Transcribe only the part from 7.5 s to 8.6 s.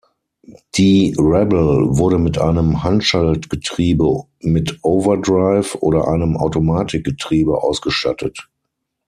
ausgestattet.